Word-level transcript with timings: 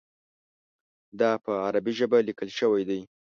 دا 1.19 1.31
په 1.43 1.51
عربي 1.65 1.93
ژبه 1.99 2.17
لیکل 2.27 2.49
شوی 2.59 2.83
دی. 2.89 2.99